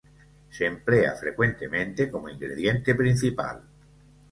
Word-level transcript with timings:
Se 0.49 0.65
emplea 0.65 1.13
frecuentemente 1.13 2.09
como 2.09 2.27
ingrediente 2.27 2.95
principal. 2.95 3.61